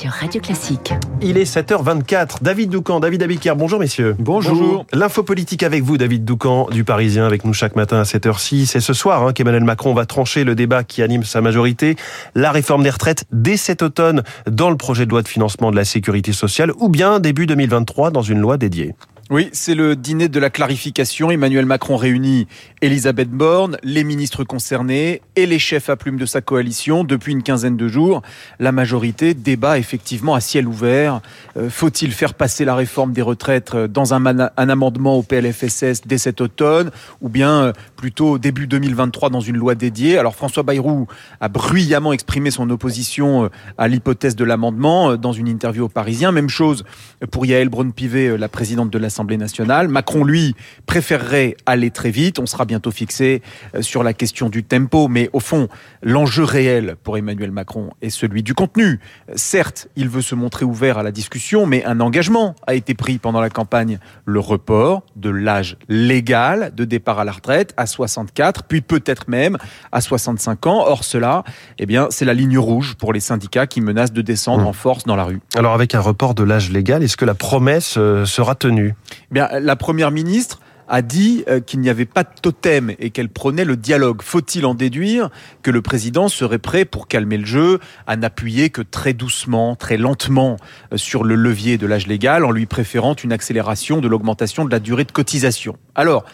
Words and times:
sur 0.00 0.10
Radio 0.12 0.40
Classique. 0.40 0.94
Il 1.20 1.36
est 1.36 1.44
7h24. 1.44 2.36
David 2.40 2.70
Doucan, 2.70 3.00
David 3.00 3.22
Abiker, 3.22 3.52
bonjour 3.54 3.78
messieurs. 3.78 4.16
Bonjour. 4.18 4.86
L'info 4.94 5.22
politique 5.22 5.62
avec 5.62 5.82
vous, 5.82 5.98
David 5.98 6.24
Doucan, 6.24 6.68
du 6.70 6.84
Parisien, 6.84 7.26
avec 7.26 7.44
nous 7.44 7.52
chaque 7.52 7.76
matin 7.76 7.98
à 7.98 8.04
7h06. 8.04 8.64
C'est 8.64 8.80
ce 8.80 8.94
soir 8.94 9.26
hein, 9.26 9.34
qu'Emmanuel 9.34 9.64
Macron 9.64 9.92
va 9.92 10.06
trancher 10.06 10.44
le 10.44 10.54
débat 10.54 10.84
qui 10.84 11.02
anime 11.02 11.22
sa 11.22 11.42
majorité. 11.42 11.96
La 12.34 12.50
réforme 12.50 12.82
des 12.82 12.88
retraites 12.88 13.24
dès 13.30 13.58
cet 13.58 13.82
automne 13.82 14.22
dans 14.50 14.70
le 14.70 14.78
projet 14.78 15.04
de 15.04 15.10
loi 15.10 15.20
de 15.20 15.28
financement 15.28 15.70
de 15.70 15.76
la 15.76 15.84
sécurité 15.84 16.32
sociale 16.32 16.72
ou 16.78 16.88
bien 16.88 17.20
début 17.20 17.44
2023 17.44 18.10
dans 18.10 18.22
une 18.22 18.38
loi 18.38 18.56
dédiée. 18.56 18.94
Oui, 19.32 19.48
c'est 19.52 19.76
le 19.76 19.94
dîner 19.94 20.28
de 20.28 20.40
la 20.40 20.50
clarification. 20.50 21.30
Emmanuel 21.30 21.64
Macron 21.64 21.96
réunit 21.96 22.48
Elisabeth 22.80 23.30
Borne, 23.30 23.76
les 23.84 24.02
ministres 24.02 24.42
concernés 24.42 25.22
et 25.36 25.46
les 25.46 25.60
chefs 25.60 25.88
à 25.88 25.94
plume 25.94 26.16
de 26.16 26.26
sa 26.26 26.40
coalition 26.40 27.04
depuis 27.04 27.30
une 27.30 27.44
quinzaine 27.44 27.76
de 27.76 27.86
jours. 27.86 28.22
La 28.58 28.72
majorité 28.72 29.34
débat 29.34 29.78
effectivement 29.78 30.34
à 30.34 30.40
ciel 30.40 30.66
ouvert. 30.66 31.20
Euh, 31.56 31.70
faut-il 31.70 32.10
faire 32.10 32.34
passer 32.34 32.64
la 32.64 32.74
réforme 32.74 33.12
des 33.12 33.22
retraites 33.22 33.72
euh, 33.76 33.86
dans 33.86 34.14
un, 34.14 34.26
amendement 34.56 35.16
au 35.16 35.22
PLFSS 35.22 36.00
dès 36.06 36.18
cet 36.18 36.40
automne 36.40 36.90
ou 37.20 37.28
bien 37.28 37.66
euh, 37.66 37.72
plutôt 37.94 38.36
début 38.36 38.66
2023 38.66 39.30
dans 39.30 39.38
une 39.38 39.56
loi 39.56 39.76
dédiée? 39.76 40.18
Alors 40.18 40.34
François 40.34 40.64
Bayrou 40.64 41.06
a 41.40 41.48
bruyamment 41.48 42.12
exprimé 42.12 42.50
son 42.50 42.68
opposition 42.68 43.48
à 43.78 43.86
l'hypothèse 43.86 44.34
de 44.34 44.44
l'amendement 44.44 45.16
dans 45.16 45.32
une 45.32 45.46
interview 45.46 45.84
au 45.84 45.88
Parisien. 45.88 46.32
Même 46.32 46.48
chose 46.48 46.82
pour 47.30 47.46
Yael 47.46 47.68
Braun-Pivet, 47.68 48.36
la 48.36 48.48
présidente 48.48 48.90
de 48.90 48.98
l'Assemblée 48.98 49.19
nationale. 49.28 49.88
Macron, 49.88 50.24
lui, 50.24 50.54
préférerait 50.86 51.56
aller 51.66 51.90
très 51.90 52.10
vite. 52.10 52.38
On 52.38 52.46
sera 52.46 52.64
bientôt 52.64 52.90
fixé 52.90 53.42
euh, 53.74 53.82
sur 53.82 54.02
la 54.02 54.12
question 54.12 54.48
du 54.48 54.64
tempo, 54.64 55.08
mais 55.08 55.30
au 55.32 55.40
fond, 55.40 55.68
l'enjeu 56.02 56.44
réel 56.44 56.96
pour 57.02 57.16
Emmanuel 57.16 57.50
Macron 57.50 57.90
est 58.02 58.10
celui 58.10 58.42
du 58.42 58.54
contenu. 58.54 59.00
Certes, 59.34 59.88
il 59.96 60.08
veut 60.08 60.22
se 60.22 60.34
montrer 60.34 60.64
ouvert 60.64 60.98
à 60.98 61.02
la 61.02 61.12
discussion, 61.12 61.66
mais 61.66 61.84
un 61.84 62.00
engagement 62.00 62.54
a 62.66 62.74
été 62.74 62.94
pris 62.94 63.18
pendant 63.18 63.40
la 63.40 63.50
campagne, 63.50 63.98
le 64.24 64.40
report 64.40 65.02
de 65.16 65.30
l'âge 65.30 65.76
légal 65.88 66.72
de 66.74 66.84
départ 66.84 67.18
à 67.18 67.24
la 67.24 67.32
retraite 67.32 67.74
à 67.76 67.86
64, 67.86 68.64
puis 68.64 68.80
peut-être 68.80 69.28
même 69.28 69.58
à 69.92 70.00
65 70.00 70.66
ans. 70.66 70.84
Or, 70.86 71.04
cela, 71.04 71.44
eh 71.78 71.86
bien, 71.86 72.08
c'est 72.10 72.24
la 72.24 72.34
ligne 72.34 72.58
rouge 72.58 72.94
pour 72.94 73.12
les 73.12 73.20
syndicats 73.20 73.66
qui 73.66 73.80
menacent 73.80 74.12
de 74.12 74.22
descendre 74.22 74.64
mmh. 74.64 74.68
en 74.68 74.72
force 74.72 75.04
dans 75.04 75.16
la 75.16 75.24
rue. 75.24 75.40
Alors, 75.56 75.74
avec 75.74 75.94
un 75.94 76.00
report 76.00 76.34
de 76.34 76.42
l'âge 76.42 76.70
légal, 76.70 77.02
est-ce 77.02 77.16
que 77.16 77.24
la 77.24 77.34
promesse 77.34 77.94
euh, 77.96 78.24
sera 78.24 78.54
tenue? 78.54 78.94
Bien, 79.30 79.48
la 79.60 79.76
première 79.76 80.10
ministre 80.10 80.60
a 80.90 81.02
dit 81.02 81.44
euh, 81.48 81.60
qu'il 81.60 81.80
n'y 81.80 81.88
avait 81.88 82.04
pas 82.04 82.24
de 82.24 82.30
totem 82.42 82.92
et 82.98 83.10
qu'elle 83.10 83.28
prenait 83.28 83.64
le 83.64 83.76
dialogue. 83.76 84.22
Faut-il 84.22 84.66
en 84.66 84.74
déduire 84.74 85.30
que 85.62 85.70
le 85.70 85.80
président 85.82 86.28
serait 86.28 86.58
prêt 86.58 86.84
pour 86.84 87.06
calmer 87.06 87.38
le 87.38 87.46
jeu 87.46 87.78
à 88.08 88.16
n'appuyer 88.16 88.70
que 88.70 88.82
très 88.82 89.12
doucement, 89.12 89.76
très 89.76 89.96
lentement 89.96 90.56
euh, 90.92 90.96
sur 90.96 91.22
le 91.22 91.36
levier 91.36 91.78
de 91.78 91.86
l'âge 91.86 92.08
légal 92.08 92.44
en 92.44 92.50
lui 92.50 92.66
préférant 92.66 93.14
une 93.14 93.32
accélération 93.32 94.00
de 94.00 94.08
l'augmentation 94.08 94.64
de 94.64 94.70
la 94.70 94.80
durée 94.80 95.04
de 95.04 95.12
cotisation? 95.12 95.76
Alors, 95.94 96.24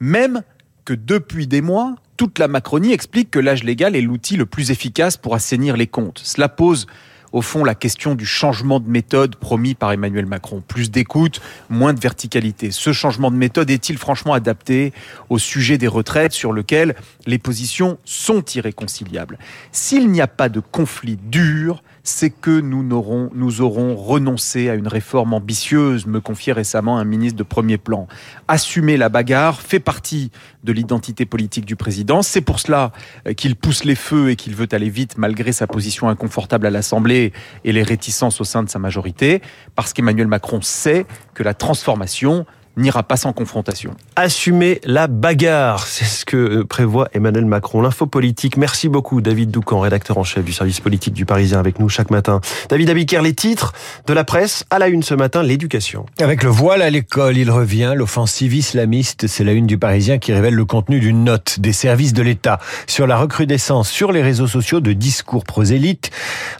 même 0.00 0.42
que 0.84 0.92
depuis 0.92 1.46
des 1.46 1.60
mois, 1.60 1.94
toute 2.16 2.40
la 2.40 2.48
Macronie 2.48 2.92
explique 2.92 3.30
que 3.30 3.38
l'âge 3.38 3.62
légal 3.62 3.94
est 3.94 4.00
l'outil 4.00 4.36
le 4.36 4.44
plus 4.44 4.72
efficace 4.72 5.16
pour 5.16 5.36
assainir 5.36 5.76
les 5.76 5.86
comptes. 5.86 6.20
Cela 6.24 6.48
pose 6.48 6.86
au 7.32 7.42
fond 7.42 7.64
la 7.64 7.74
question 7.74 8.14
du 8.14 8.26
changement 8.26 8.80
de 8.80 8.88
méthode 8.88 9.36
promis 9.36 9.74
par 9.74 9.92
Emmanuel 9.92 10.26
Macron. 10.26 10.62
Plus 10.66 10.90
d'écoute, 10.90 11.40
moins 11.68 11.92
de 11.92 12.00
verticalité. 12.00 12.70
Ce 12.70 12.92
changement 12.92 13.30
de 13.30 13.36
méthode 13.36 13.70
est-il 13.70 13.98
franchement 13.98 14.34
adapté 14.34 14.92
au 15.28 15.38
sujet 15.38 15.78
des 15.78 15.88
retraites 15.88 16.32
sur 16.32 16.52
lequel 16.52 16.94
les 17.26 17.38
positions 17.38 17.98
sont 18.04 18.44
irréconciliables? 18.54 19.38
S'il 19.72 20.10
n'y 20.10 20.20
a 20.20 20.26
pas 20.26 20.48
de 20.48 20.60
conflit 20.60 21.16
dur, 21.16 21.82
c'est 22.02 22.30
que 22.30 22.60
nous 22.60 22.88
aurons, 22.92 23.30
nous 23.34 23.60
aurons 23.60 23.94
renoncé 23.94 24.68
à 24.68 24.74
une 24.74 24.88
réforme 24.88 25.34
ambitieuse, 25.34 26.06
me 26.06 26.20
confiait 26.20 26.52
récemment 26.52 26.98
un 26.98 27.04
ministre 27.04 27.36
de 27.36 27.42
premier 27.42 27.78
plan. 27.78 28.08
Assumer 28.48 28.96
la 28.96 29.08
bagarre 29.08 29.60
fait 29.60 29.80
partie 29.80 30.30
de 30.64 30.72
l'identité 30.72 31.26
politique 31.26 31.64
du 31.64 31.76
président. 31.76 32.22
C'est 32.22 32.40
pour 32.40 32.60
cela 32.60 32.92
euh, 33.26 33.32
qu'il 33.32 33.56
pousse 33.56 33.84
les 33.84 33.94
feux 33.94 34.30
et 34.30 34.36
qu'il 34.36 34.54
veut 34.54 34.68
aller 34.72 34.90
vite 34.90 35.16
malgré 35.16 35.52
sa 35.52 35.66
position 35.66 36.08
inconfortable 36.08 36.66
à 36.66 36.70
l'Assemblée 36.70 37.19
et 37.64 37.72
les 37.72 37.82
réticences 37.82 38.40
au 38.40 38.44
sein 38.44 38.62
de 38.62 38.68
sa 38.68 38.78
majorité, 38.78 39.42
parce 39.74 39.92
qu'Emmanuel 39.92 40.26
Macron 40.26 40.60
sait 40.62 41.06
que 41.34 41.42
la 41.42 41.54
transformation 41.54 42.46
n'ira 42.76 43.02
pas 43.02 43.16
sans 43.16 43.32
confrontation. 43.32 43.94
Assumer 44.16 44.80
la 44.84 45.06
bagarre, 45.06 45.86
c'est 45.86 46.04
ce 46.04 46.24
que 46.24 46.62
prévoit 46.62 47.08
Emmanuel 47.12 47.46
Macron. 47.46 47.82
L'info 47.82 48.06
politique. 48.06 48.56
Merci 48.56 48.88
beaucoup 48.88 49.20
David 49.20 49.50
Doucan, 49.50 49.80
rédacteur 49.80 50.18
en 50.18 50.24
chef 50.24 50.44
du 50.44 50.52
service 50.52 50.80
politique 50.80 51.14
du 51.14 51.26
Parisien 51.26 51.58
avec 51.58 51.78
nous 51.78 51.88
chaque 51.88 52.10
matin. 52.10 52.40
David 52.68 52.90
Abiker, 52.90 53.22
les 53.22 53.34
titres 53.34 53.72
de 54.06 54.12
la 54.12 54.24
presse 54.24 54.64
à 54.70 54.78
la 54.78 54.88
une 54.88 55.02
ce 55.02 55.14
matin, 55.14 55.42
l'éducation. 55.42 56.06
Avec 56.20 56.42
le 56.42 56.50
voile 56.50 56.82
à 56.82 56.90
l'école, 56.90 57.36
il 57.36 57.50
revient, 57.50 57.92
l'offensive 57.96 58.54
islamiste, 58.54 59.26
c'est 59.26 59.44
la 59.44 59.52
une 59.52 59.66
du 59.66 59.78
Parisien 59.78 60.18
qui 60.18 60.32
révèle 60.32 60.54
le 60.54 60.64
contenu 60.64 61.00
d'une 61.00 61.24
note 61.24 61.60
des 61.60 61.72
services 61.72 62.12
de 62.12 62.22
l'État 62.22 62.58
sur 62.86 63.06
la 63.06 63.16
recrudescence 63.16 63.90
sur 63.90 64.12
les 64.12 64.22
réseaux 64.22 64.46
sociaux 64.46 64.80
de 64.80 64.92
discours 64.92 65.44
prosélytes 65.44 66.10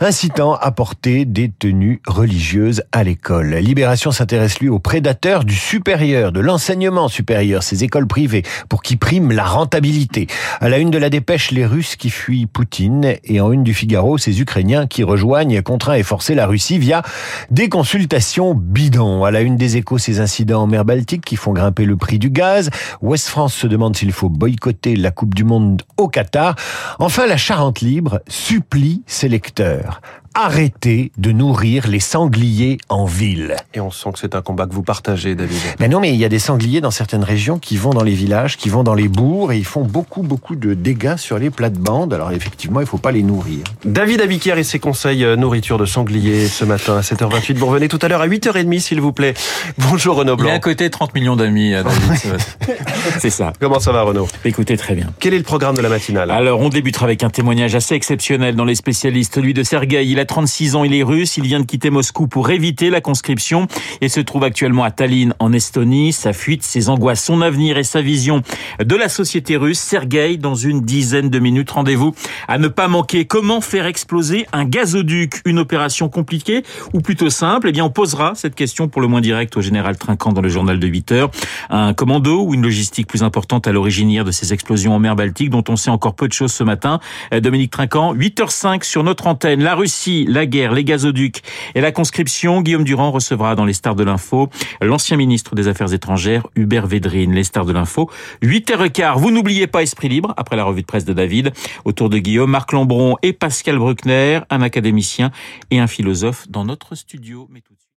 incitant 0.00 0.54
à 0.54 0.70
porter 0.70 1.24
des 1.24 1.50
tenues 1.50 2.00
religieuses 2.06 2.82
à 2.92 3.04
l'école. 3.04 3.54
Libération 3.54 4.10
s'intéresse 4.10 4.60
lui 4.60 4.68
aux 4.68 4.78
prédateurs 4.78 5.44
du 5.44 5.54
de 5.98 6.40
l'enseignement 6.40 7.08
supérieur, 7.08 7.62
ces 7.62 7.82
écoles 7.82 8.06
privées, 8.06 8.44
pour 8.68 8.82
qui 8.82 8.96
prime 8.96 9.32
la 9.32 9.44
rentabilité. 9.44 10.28
À 10.60 10.68
la 10.68 10.78
une 10.78 10.90
de 10.90 10.98
la 10.98 11.10
dépêche, 11.10 11.50
les 11.50 11.66
Russes 11.66 11.96
qui 11.96 12.08
fuient 12.08 12.46
Poutine 12.46 13.16
et 13.24 13.40
en 13.40 13.50
une 13.50 13.64
du 13.64 13.74
Figaro, 13.74 14.16
ces 14.16 14.40
Ukrainiens 14.40 14.86
qui 14.86 15.02
rejoignent 15.02 15.60
contraints 15.62 15.94
et 15.94 16.04
forcés 16.04 16.36
la 16.36 16.46
Russie 16.46 16.78
via 16.78 17.02
des 17.50 17.68
consultations 17.68 18.54
bidons. 18.54 19.24
À 19.24 19.32
la 19.32 19.40
une 19.40 19.56
des 19.56 19.76
échos, 19.76 19.98
ces 19.98 20.20
incidents 20.20 20.62
en 20.62 20.66
mer 20.68 20.84
Baltique 20.84 21.24
qui 21.24 21.36
font 21.36 21.52
grimper 21.52 21.84
le 21.84 21.96
prix 21.96 22.20
du 22.20 22.30
gaz. 22.30 22.70
Ouest 23.02 23.28
France 23.28 23.54
se 23.54 23.66
demande 23.66 23.96
s'il 23.96 24.12
faut 24.12 24.28
boycotter 24.28 24.94
la 24.94 25.10
Coupe 25.10 25.34
du 25.34 25.42
Monde 25.42 25.82
au 25.96 26.08
Qatar. 26.08 26.54
Enfin, 27.00 27.26
la 27.26 27.36
Charente 27.36 27.80
libre 27.80 28.20
supplie 28.28 29.02
ses 29.06 29.28
lecteurs 29.28 30.00
arrêter 30.34 31.12
de 31.18 31.32
nourrir 31.32 31.88
les 31.88 32.00
sangliers 32.00 32.78
en 32.88 33.04
ville. 33.04 33.56
Et 33.74 33.80
on 33.80 33.90
sent 33.90 34.10
que 34.12 34.18
c'est 34.18 34.34
un 34.34 34.42
combat 34.42 34.66
que 34.66 34.74
vous 34.74 34.82
partagez, 34.82 35.34
David. 35.34 35.56
Mais 35.80 35.88
non, 35.88 36.00
mais 36.00 36.10
il 36.10 36.16
y 36.16 36.24
a 36.24 36.28
des 36.28 36.38
sangliers 36.38 36.80
dans 36.80 36.90
certaines 36.90 37.24
régions 37.24 37.58
qui 37.58 37.76
vont 37.76 37.90
dans 37.90 38.02
les 38.02 38.14
villages, 38.14 38.56
qui 38.56 38.68
vont 38.68 38.82
dans 38.82 38.94
les 38.94 39.08
bourgs 39.08 39.52
et 39.52 39.56
ils 39.56 39.64
font 39.64 39.82
beaucoup, 39.82 40.22
beaucoup 40.22 40.56
de 40.56 40.74
dégâts 40.74 41.16
sur 41.16 41.38
les 41.38 41.50
plates-bandes. 41.50 42.14
Alors 42.14 42.32
effectivement, 42.32 42.80
il 42.80 42.84
ne 42.84 42.88
faut 42.88 42.98
pas 42.98 43.12
les 43.12 43.22
nourrir. 43.22 43.64
David 43.84 44.20
Abiquière 44.20 44.58
et 44.58 44.64
ses 44.64 44.78
conseils 44.78 45.24
euh, 45.24 45.36
nourriture 45.36 45.78
de 45.78 45.86
sangliers 45.86 46.46
ce 46.46 46.64
matin 46.64 46.96
à 46.96 47.00
7h28. 47.00 47.56
Vous 47.56 47.66
revenez 47.66 47.88
tout 47.88 47.98
à 48.02 48.08
l'heure 48.08 48.20
à 48.20 48.28
8h30, 48.28 48.80
s'il 48.80 49.00
vous 49.00 49.12
plaît. 49.12 49.34
Bonjour 49.78 50.16
Renaud 50.16 50.36
Blanc. 50.36 50.48
Il 50.48 50.52
a 50.52 50.54
à 50.54 50.58
côté 50.60 50.90
30 50.90 51.14
millions 51.14 51.36
d'amis, 51.36 51.74
euh, 51.74 51.82
David. 51.82 52.40
c'est 53.18 53.30
ça. 53.30 53.52
Comment 53.60 53.80
ça 53.80 53.92
va, 53.92 54.02
Renaud? 54.02 54.28
Écoutez, 54.44 54.76
très 54.76 54.94
bien. 54.94 55.06
Quel 55.20 55.34
est 55.34 55.38
le 55.38 55.44
programme 55.44 55.76
de 55.76 55.82
la 55.82 55.88
matinale? 55.88 56.30
Alors, 56.30 56.60
on 56.60 56.68
débutera 56.68 57.04
avec 57.04 57.22
un 57.22 57.30
témoignage 57.30 57.74
assez 57.74 57.94
exceptionnel 57.94 58.54
dans 58.54 58.64
les 58.64 58.74
spécialistes, 58.74 59.34
celui 59.34 59.54
de 59.54 59.62
Sergueï. 59.62 60.10
Il 60.10 60.20
a 60.20 60.24
36 60.28 60.76
ans, 60.76 60.84
il 60.84 60.94
est 60.94 61.02
russe, 61.02 61.36
il 61.38 61.42
vient 61.42 61.58
de 61.58 61.64
quitter 61.64 61.90
Moscou 61.90 62.28
pour 62.28 62.50
éviter 62.50 62.90
la 62.90 63.00
conscription 63.00 63.66
et 64.00 64.08
se 64.08 64.20
trouve 64.20 64.44
actuellement 64.44 64.84
à 64.84 64.92
Tallinn 64.92 65.34
en 65.40 65.52
Estonie. 65.52 66.12
Sa 66.12 66.32
fuite, 66.32 66.62
ses 66.62 66.88
angoisses, 66.88 67.24
son 67.24 67.42
avenir 67.42 67.78
et 67.78 67.82
sa 67.82 68.00
vision 68.00 68.42
de 68.78 68.94
la 68.94 69.08
société 69.08 69.56
russe. 69.56 69.80
Sergueï, 69.80 70.38
dans 70.38 70.54
une 70.54 70.82
dizaine 70.82 71.30
de 71.30 71.38
minutes, 71.38 71.70
rendez-vous 71.70 72.14
à 72.46 72.58
ne 72.58 72.68
pas 72.68 72.88
manquer. 72.88 73.24
Comment 73.24 73.60
faire 73.60 73.86
exploser 73.86 74.46
un 74.52 74.64
gazoduc? 74.64 75.40
Une 75.44 75.58
opération 75.58 76.08
compliquée 76.08 76.62
ou 76.92 77.00
plutôt 77.00 77.30
simple? 77.30 77.68
Eh 77.68 77.72
bien, 77.72 77.84
on 77.84 77.90
posera 77.90 78.34
cette 78.34 78.54
question 78.54 78.88
pour 78.88 79.00
le 79.00 79.08
moins 79.08 79.20
direct 79.20 79.56
au 79.56 79.60
général 79.60 79.96
Trinquant 79.96 80.32
dans 80.32 80.42
le 80.42 80.48
journal 80.48 80.78
de 80.78 80.86
8 80.86 81.12
heures. 81.12 81.30
Un 81.70 81.94
commando 81.94 82.42
ou 82.42 82.54
une 82.54 82.62
logistique 82.62 83.06
plus 83.06 83.22
importante 83.22 83.66
à 83.66 83.72
l'origine 83.72 84.08
de 84.22 84.30
ces 84.30 84.52
explosions 84.52 84.94
en 84.94 84.98
mer 84.98 85.16
Baltique 85.16 85.50
dont 85.50 85.64
on 85.68 85.76
sait 85.76 85.90
encore 85.90 86.14
peu 86.14 86.28
de 86.28 86.32
choses 86.32 86.52
ce 86.52 86.64
matin. 86.64 87.00
Dominique 87.32 87.70
Trinquant, 87.70 88.14
8h05 88.14 88.84
sur 88.84 89.04
notre 89.04 89.26
antenne. 89.26 89.62
La 89.62 89.74
Russie, 89.74 90.07
la 90.26 90.46
guerre 90.46 90.72
les 90.72 90.84
gazoducs 90.84 91.42
et 91.74 91.80
la 91.80 91.92
conscription. 91.92 92.62
Guillaume 92.62 92.84
Durand 92.84 93.10
recevra 93.10 93.54
dans 93.54 93.64
les 93.64 93.72
stars 93.72 93.94
de 93.94 94.04
l'info 94.04 94.48
l'ancien 94.80 95.16
ministre 95.16 95.54
des 95.54 95.68
Affaires 95.68 95.92
étrangères, 95.92 96.46
Hubert 96.56 96.86
Védrine. 96.86 97.32
Les 97.32 97.44
stars 97.44 97.66
de 97.66 97.72
l'info, 97.72 98.10
8h15. 98.42 99.18
Vous 99.18 99.30
n'oubliez 99.30 99.66
pas 99.66 99.82
Esprit 99.82 100.08
Libre, 100.08 100.34
après 100.36 100.56
la 100.56 100.64
revue 100.64 100.82
de 100.82 100.86
presse 100.86 101.04
de 101.04 101.12
David, 101.12 101.52
autour 101.84 102.08
de 102.08 102.18
Guillaume, 102.18 102.50
Marc 102.50 102.72
Lambron 102.72 103.16
et 103.22 103.32
Pascal 103.32 103.78
Bruckner, 103.78 104.40
un 104.50 104.62
académicien 104.62 105.30
et 105.70 105.78
un 105.78 105.86
philosophe 105.86 106.48
dans 106.48 106.64
notre 106.64 106.94
studio. 106.94 107.48